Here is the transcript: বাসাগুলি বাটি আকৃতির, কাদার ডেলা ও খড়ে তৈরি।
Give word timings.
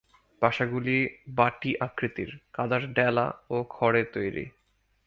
বাসাগুলি 0.41 0.97
বাটি 1.35 1.71
আকৃতির, 1.79 2.31
কাদার 2.53 2.83
ডেলা 2.93 3.27
ও 3.49 3.57
খড়ে 3.69 4.03
তৈরি। 4.13 4.45